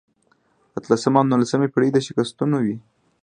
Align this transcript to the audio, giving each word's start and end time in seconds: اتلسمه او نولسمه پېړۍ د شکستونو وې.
اتلسمه 0.77 1.17
او 1.21 1.29
نولسمه 1.31 1.67
پېړۍ 1.73 1.89
د 1.93 1.97
شکستونو 2.07 2.57
وې. 2.65 2.77